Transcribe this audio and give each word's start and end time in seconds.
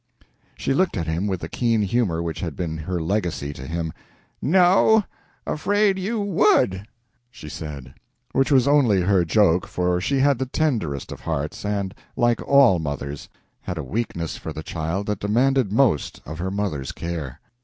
She 0.57 0.73
looked 0.73 0.97
at 0.97 1.05
him 1.05 1.27
with 1.27 1.41
the 1.41 1.47
keen 1.47 1.83
humor 1.83 2.23
which 2.23 2.39
had 2.39 2.55
been 2.55 2.75
her 2.75 2.99
legacy 2.99 3.53
to 3.53 3.67
him. 3.67 3.93
"No, 4.41 5.03
afraid 5.45 5.99
you 5.99 6.19
would," 6.19 6.87
she 7.29 7.47
said. 7.47 7.93
Which 8.31 8.51
was 8.51 8.67
only 8.67 9.01
her 9.01 9.23
joke, 9.23 9.67
for 9.67 10.01
she 10.01 10.17
had 10.17 10.39
the 10.39 10.47
tenderest 10.47 11.11
of 11.11 11.21
hearts, 11.21 11.63
and, 11.63 11.93
like 12.17 12.41
all 12.41 12.79
mothers, 12.79 13.29
had 13.61 13.77
a 13.77 13.83
weakness 13.83 14.37
for 14.37 14.51
the 14.51 14.63
child 14.63 15.05
that 15.05 15.19
demanded 15.19 15.71
most 15.71 16.19
of 16.25 16.39
her 16.39 16.49
mother's 16.49 16.91
care. 16.91 17.39